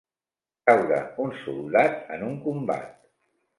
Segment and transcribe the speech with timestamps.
[0.69, 2.91] Caure un soldat en un combat.